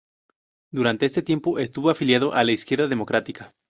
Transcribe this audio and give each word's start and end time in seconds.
Durante 0.71 1.05
este 1.05 1.21
tiempo 1.21 1.59
estuvo 1.59 1.91
afiliado 1.91 2.33
a 2.33 2.43
la 2.43 2.51
Izquierda 2.53 2.87
Democrática. 2.87 3.53